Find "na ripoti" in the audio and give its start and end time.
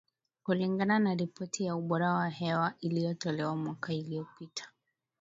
0.99-1.65